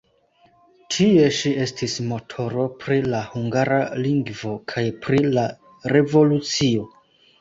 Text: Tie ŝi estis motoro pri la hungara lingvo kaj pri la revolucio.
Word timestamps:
Tie 0.93 1.25
ŝi 1.39 1.49
estis 1.65 1.97
motoro 2.13 2.65
pri 2.85 2.97
la 3.11 3.19
hungara 3.35 3.79
lingvo 4.07 4.55
kaj 4.73 4.87
pri 5.05 5.21
la 5.37 5.45
revolucio. 5.95 6.89